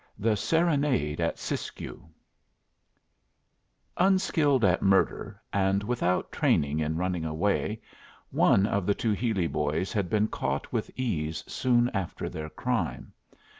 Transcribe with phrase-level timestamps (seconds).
[0.17, 2.09] THE SERENADE AT SISKIYOU
[3.97, 7.83] Unskilled at murder and without training in running away,
[8.31, 13.13] one of the two Healy boys had been caught with ease soon after their crime.